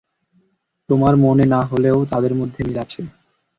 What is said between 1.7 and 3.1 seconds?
হলেও, তাদের মধ্যে মিল আছে।